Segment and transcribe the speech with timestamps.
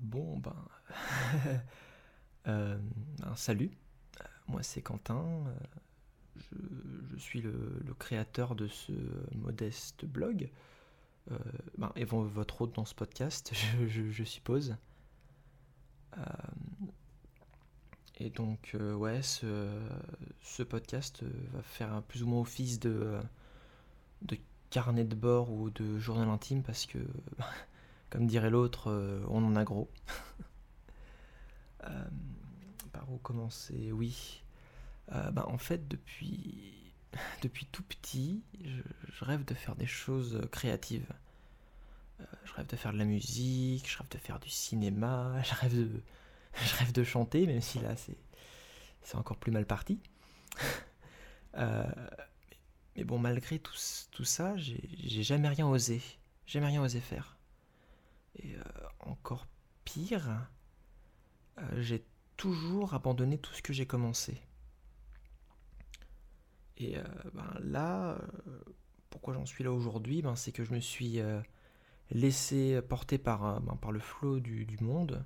[0.00, 0.56] Bon, ben.
[2.48, 2.78] euh,
[3.36, 3.70] salut,
[4.48, 5.44] moi c'est Quentin.
[6.36, 8.92] Je, suis le, créateur de ce
[9.34, 10.50] modeste blog.
[11.30, 11.38] Euh,
[11.76, 13.52] ben, et votre hôte dans ce podcast,
[13.86, 14.76] je, suppose.
[16.16, 16.22] Euh,
[18.18, 19.68] et donc, ouais, ce,
[20.42, 21.22] ce, podcast
[21.52, 23.20] va faire plus ou moins office de,
[24.22, 24.38] de
[24.70, 26.98] carnet de bord ou de journal intime parce que
[28.10, 29.88] comme dirait l'autre, euh, on en a gros.
[31.84, 32.04] euh,
[32.92, 33.92] par où commencer?
[33.92, 34.42] Oui.
[35.12, 36.92] Euh, bah, en fait, depuis,
[37.72, 41.06] tout petit, je, rêve de faire des choses créatives.
[42.44, 46.92] Je rêve de faire de la musique, je rêve de faire du cinéma, je rêve
[46.92, 49.98] de, chanter, même si là c'est, encore plus mal parti.
[51.54, 53.76] Mais bon, malgré tout,
[54.10, 56.02] tout ça, j'ai jamais rien osé.
[56.46, 57.39] Jamais rien osé faire.
[58.36, 58.62] Et euh,
[59.00, 59.46] encore
[59.84, 60.48] pire,
[61.58, 62.04] euh, j'ai
[62.36, 64.40] toujours abandonné tout ce que j'ai commencé.
[66.76, 68.18] Et euh, ben là,
[69.10, 70.22] pourquoi j'en suis là aujourd'hui?
[70.22, 71.20] Ben, C'est que je me suis
[72.10, 75.24] laissé porter par, ben, par le flot du, monde.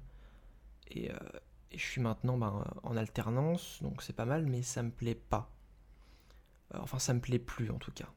[0.88, 1.10] Et,
[1.72, 2.38] je suis maintenant
[2.84, 5.50] en alternance, donc c'est pas mal, mais ça me plaît pas.
[6.72, 8.08] Enfin, ça me plaît plus en tout cas.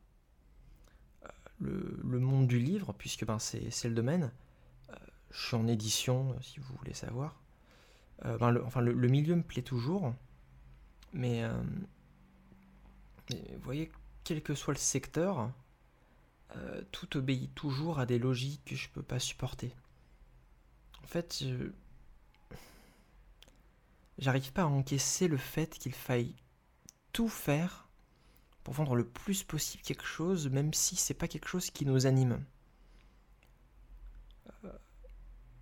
[1.60, 4.32] Le, monde du livre, puisque c'est le domaine,
[5.32, 7.36] je suis en édition, si vous voulez savoir.
[8.26, 10.14] Euh, ben le, enfin, le, milieu me plaît toujours,
[11.14, 11.64] mais, euh,
[13.30, 13.92] mais, vous voyez,
[14.24, 15.52] quel que soit le secteur,
[16.56, 19.76] euh, tout obéit toujours à des logiques que je peux pas supporter.
[21.04, 21.44] En fait,
[24.18, 26.36] j'arrive pas à encaisser le fait qu'il faille
[27.14, 27.88] tout faire
[28.64, 32.06] pour vendre le plus possible quelque chose, même si c'est pas quelque chose qui nous
[32.06, 32.44] anime.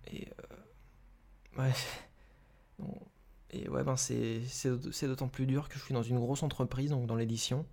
[0.08, 0.28] Et
[1.58, 1.72] euh, ouais.
[3.50, 6.90] Et ouais, ben c'est, c'est, d'autant plus dur que je suis dans une grosse entreprise,
[6.90, 7.64] donc dans l'édition.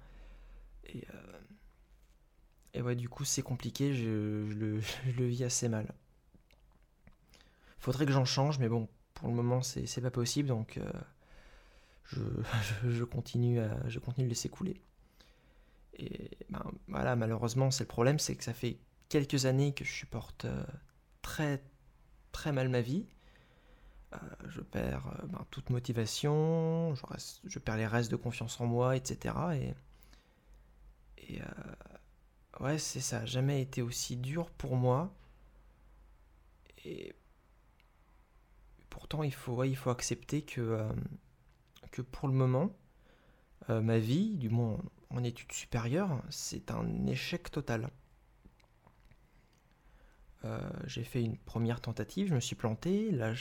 [0.85, 1.39] Et, euh,
[2.75, 5.93] et ouais, du coup, c'est compliqué, je, je, le, je, le, vis assez mal.
[7.79, 10.91] Faudrait que j'en change, mais bon, pour le moment, c'est, c'est pas possible, donc euh,
[12.05, 12.21] je,
[12.89, 14.79] je, continue à, je continue de laisser couler.
[15.97, 18.77] Et ben, voilà, malheureusement, c'est le problème, c'est que ça fait
[19.09, 20.63] quelques années que je supporte euh,
[21.21, 21.63] très
[22.33, 23.05] très mal ma vie.
[24.13, 24.17] Euh,
[24.49, 26.93] je perds euh, ben, toute motivation,
[27.45, 29.35] je, perds les restes de confiance en moi, etc.
[31.17, 31.45] Et, euh,
[32.59, 35.13] ouais, c'est ça, jamais été aussi dur pour moi.
[36.85, 37.15] Et
[38.89, 40.85] pourtant, il faut, accepter que,
[41.91, 42.75] que pour le moment,
[43.69, 44.77] ma vie, du moins
[45.09, 47.89] en études supérieures, c'est un échec total.
[50.45, 53.11] Euh, j'ai fait une première tentative, je me suis planté.
[53.11, 53.33] Là,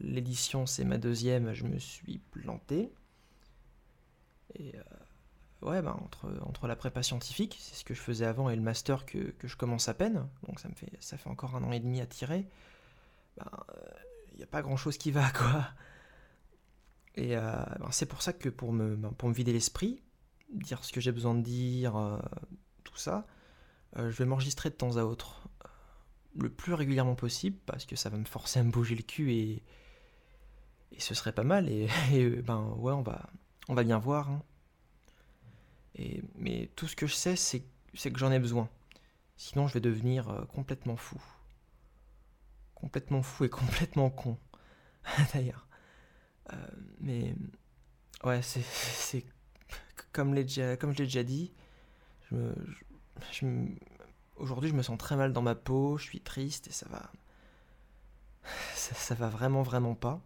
[0.00, 2.90] l'édition, c'est ma deuxième, je me suis planté.
[4.54, 8.48] Et euh, ouais, bah, entre, entre la prépa scientifique, c'est ce que je faisais avant,
[8.48, 11.28] et le master que, que, je commence à peine, donc ça me fait, ça fait
[11.28, 12.46] encore un an et demi à tirer,
[13.36, 13.66] il bah,
[14.36, 15.68] n'y euh, a pas grand chose qui va, quoi.
[17.14, 20.02] Et bah, c'est pour ça que pour me, bah, pour me vider l'esprit,
[20.48, 22.20] dire ce que j'ai besoin de dire,
[22.84, 23.26] tout ça,
[23.96, 25.41] je vais m'enregistrer de temps à autre
[26.38, 29.32] le plus régulièrement possible parce que ça va me forcer à me bouger le cul
[29.32, 29.62] et,
[30.92, 31.68] et ce serait pas mal.
[31.68, 31.88] Et,
[32.42, 33.30] ben ouais on va
[33.68, 34.42] on va bien voir hein.
[36.36, 37.62] mais tout ce que je sais c'est
[37.94, 38.68] que j'en ai besoin.
[39.36, 41.20] Sinon je vais devenir euh, complètement fou.
[42.74, 44.38] Complètement fou et complètement con
[45.34, 45.66] d'ailleurs.
[46.52, 46.56] Euh,
[47.00, 47.34] mais
[48.24, 49.24] ouais c'est c'est
[50.12, 51.52] comme, comme je l'ai déjà dit
[52.30, 53.66] je me
[54.36, 57.10] Aujourd'hui, je me sens très mal dans ma peau, je suis triste et ça va.
[58.74, 60.20] Ça, va vraiment, vraiment pas.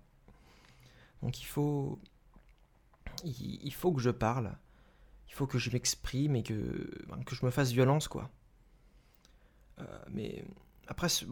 [1.23, 1.99] Donc il faut.
[3.25, 4.57] Il, faut que je parle.
[5.29, 8.31] Il faut que je m'exprime et que, ben, que je me fasse violence, quoi.
[9.81, 10.45] Euh, mais
[10.87, 11.25] après, ce,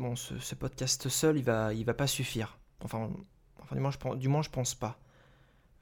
[0.55, 2.59] podcast seul, il va, il va pas suffire.
[2.81, 3.11] Enfin,
[3.61, 4.99] enfin du, moins, je, du moins, je pense pas.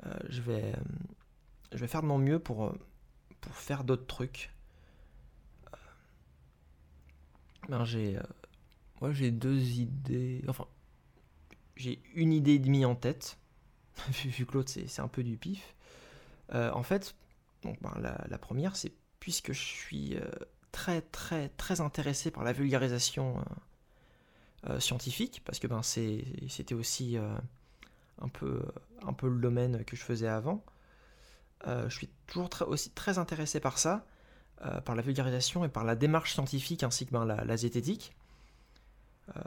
[0.07, 0.75] Euh, je, vais,
[1.73, 2.73] je vais faire de mon mieux pour,
[3.41, 4.53] pour faire d'autres trucs
[7.69, 8.23] ben j'ai euh,
[9.01, 10.67] moi j'ai deux idées enfin
[11.77, 13.39] j'ai une idée et demie en tête.
[14.25, 15.75] Vu que l'autre c'est un peu du pif.
[16.55, 17.15] Euh, en fait
[17.63, 20.29] donc ben, la, première c'est puisque je suis euh,
[20.73, 23.45] très très très intéressé par la vulgarisation
[24.79, 27.17] scientifique parce que ben c'est c'était aussi
[28.21, 28.63] un peu
[29.03, 30.65] un peu le domaine que je faisais avant
[31.67, 34.07] je suis toujours aussi très intéressé par ça
[34.65, 38.15] euh, par la vulgarisation et par la démarche scientifique ainsi que la, zététique.
[39.37, 39.41] Euh,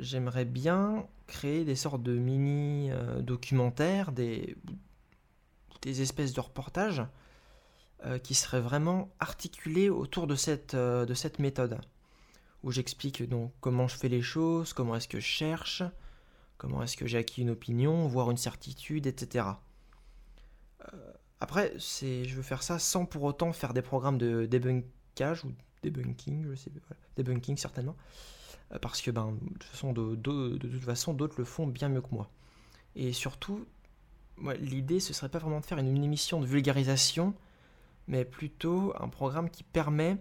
[0.00, 2.90] j'aimerais bien créer des sortes de mini
[3.20, 4.56] documentaires, des,
[5.84, 7.02] espèces de reportages
[8.22, 11.78] qui seraient vraiment articulés autour de cette, de cette méthode
[12.64, 13.22] où j'explique
[13.60, 15.82] comment je fais les choses, comment est-ce que je cherche,
[16.56, 19.46] comment est-ce que j'ai acquis une opinion, voire une certitude, etc.
[21.40, 25.52] Après, je veux faire ça sans pour autant faire des programmes de débunkage ou
[25.82, 27.96] debunking, je sais pas, debunking certainement,
[28.72, 32.00] euh, parce que ben, de, toute façon, de, toute façon, d'autres le font bien mieux
[32.00, 32.30] que moi.
[32.96, 33.66] Et surtout,
[34.60, 37.34] l'idée, ce serait pas vraiment de faire une émission de vulgarisation,
[38.06, 40.16] mais plutôt un programme qui permet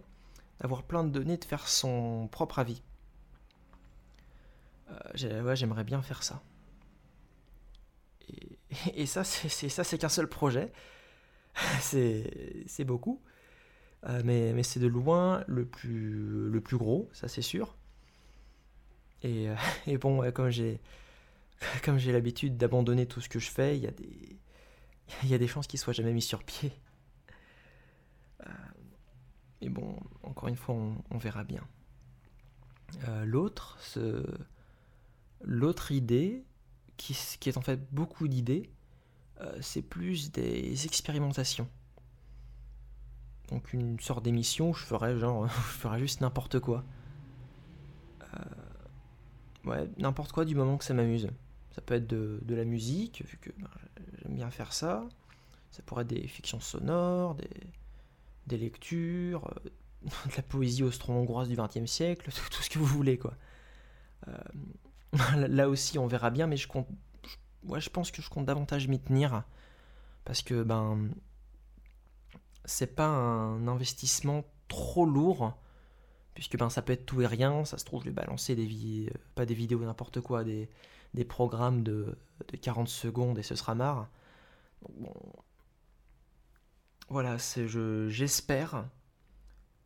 [0.60, 2.82] d'avoir plein de données, de faire son propre avis.
[4.90, 6.42] Euh, j'aimerais bien faire ça.
[8.96, 10.72] Et, ça, c'est ça, c'est qu'un seul projet.
[11.82, 13.22] c'est beaucoup.
[14.06, 17.78] Euh, mais, mais c'est de loin le plus, le plus gros, ça c'est sûr.
[19.22, 19.56] Et, euh,
[19.88, 20.80] et bon, comme j'ai
[22.12, 24.38] l'habitude d'abandonner tout ce que je fais, il y a des
[25.24, 26.72] y a des chances qu'il soit jamais mis sur pied.
[29.64, 31.66] Mais bon, encore une fois, on, verra bien.
[33.08, 33.80] Euh, l'autre,
[35.42, 36.44] l'autre idée,
[36.98, 37.16] qui,
[37.46, 38.83] est en fait beaucoup d'idées, euh,
[39.62, 41.68] c'est plus des expérimentations.
[43.50, 46.84] Donc une sorte d'émission où je ferais genre, je ferais juste n'importe quoi.
[48.24, 51.30] Euh, ouais, n'importe quoi du moment que ça m'amuse.
[51.72, 53.70] Ça peut être de, la musique, vu que ben,
[54.22, 55.08] j'aime bien faire ça.
[55.72, 57.36] Ça pourrait être des fictions sonores,
[58.46, 59.70] des, lectures, euh,
[60.30, 63.34] de la poésie austro-hongroise du XXe siècle, tout, ce que vous voulez, quoi.
[64.28, 66.88] Euh, là aussi, on verra bien, mais je compte,
[67.66, 69.44] ouais, je pense que je compte davantage m'y tenir
[70.26, 71.10] parce que ben,
[72.66, 75.54] c'est pas un investissement trop lourd
[76.34, 77.66] puisque ben ça peut être tout et rien.
[77.66, 80.70] Ça se trouve, je vais balancer des euh, pas des vidéos n'importe quoi, des,
[81.14, 82.18] des programmes de,
[82.48, 84.10] de, 40 secondes et ce sera marre.
[87.10, 88.86] voilà, c'est je j'espère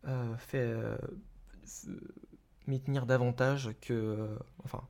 [0.06, 0.98] euh, euh
[2.68, 4.84] m'y tenir davantage que euh, enfin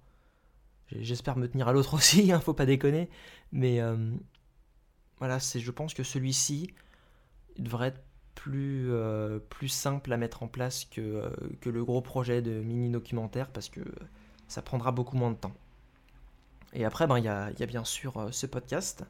[0.92, 3.10] j'espère me tenir à l'autre aussi, hein, faut pas déconner,
[3.52, 4.12] mais euh,
[5.20, 6.74] voilà, c'est je pense que celui-ci
[7.58, 8.04] devrait être
[8.36, 8.92] plus
[9.50, 11.28] plus simple à mettre en place que,
[11.60, 13.82] que le gros projet de mini documentaire parce que
[14.48, 15.56] ça prendra beaucoup moins de temps.
[16.74, 19.06] Et après, ben, il y, a, bien sûr ce podcast.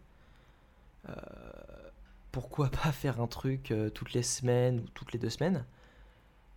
[2.37, 5.65] Pourquoi pas faire un truc euh, toutes les semaines ou toutes les deux semaines?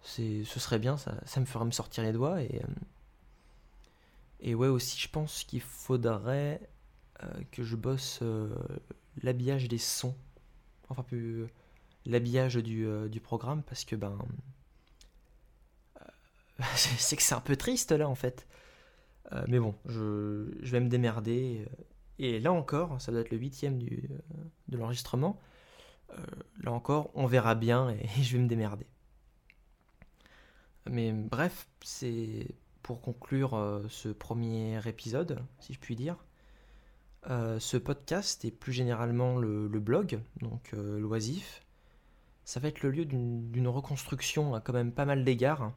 [0.03, 2.67] Ce serait bien ça, ça me ferait me sortir les doigts et euh,
[4.50, 6.61] et ouais aussi je pense qu'il faudrait
[7.23, 8.23] euh, que je bosse
[9.23, 10.17] l'habillage des sons
[10.88, 11.47] enfin plus
[12.06, 14.17] l'habillage du, programme parce que ben
[16.75, 18.47] c'est que c'est un peu triste là en fait
[19.47, 21.64] mais bon je, vais me démerder
[22.19, 25.41] et là encore ça doit être le huitième de l'enregistrement
[26.19, 26.25] euh,
[26.62, 28.87] là encore, on verra bien et, je vais me démerder.
[30.88, 32.47] Mais bref, c'est
[32.82, 36.17] pour conclure euh, ce premier épisode, si je puis dire.
[37.29, 41.62] Euh, ce podcast et plus généralement le, blog, donc l'oisif,
[42.44, 45.73] ça va être le lieu d'une reconstruction à quand même pas mal d'égards.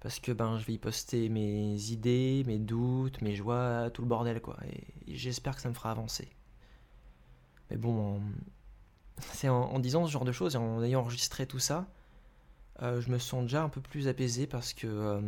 [0.00, 4.08] Parce que ben, je vais y poster mes idées, mes doutes, mes joies, tout le
[4.08, 4.56] bordel quoi.
[4.66, 6.28] Et, j'espère que ça me fera avancer.
[7.70, 8.20] Mais bon,
[9.18, 11.86] c'est en, disant ce genre de choses et en ayant enregistré tout ça,
[12.82, 15.20] euh, je me sens déjà un peu plus apaisé parce que.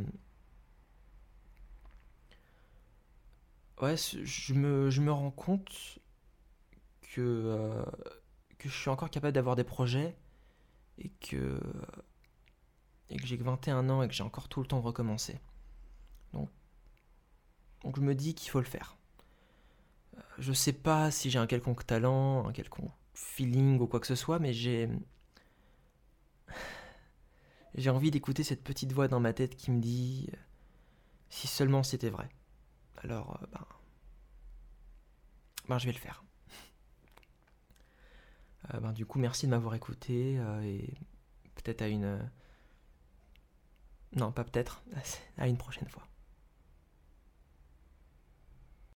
[3.82, 5.98] Ouais, je me, je me rends compte
[7.02, 7.84] que, euh,
[8.58, 10.16] que je suis encore capable d'avoir des projets
[10.98, 11.60] et que,
[13.10, 15.40] j'ai que 21 ans et que j'ai encore tout le temps de recommencer.
[16.32, 16.50] Donc,
[17.82, 18.96] donc je me dis qu'il faut le faire.
[20.38, 24.14] Je sais pas si j'ai un quelconque talent, un quelconque feeling ou quoi que ce
[24.14, 24.88] soit, mais j'ai.
[27.76, 30.28] J'ai envie d'écouter cette petite voix dans ma tête qui me dit
[31.28, 32.28] si seulement c'était vrai.
[33.02, 33.66] Alors, euh, ben,
[35.68, 35.78] ben.
[35.78, 36.24] je vais le faire.
[38.74, 40.94] Euh, ben, du coup, merci de m'avoir écouté euh, et
[41.56, 42.30] peut-être à une.
[44.16, 44.82] Non, pas peut-être,
[45.38, 46.06] à une prochaine fois.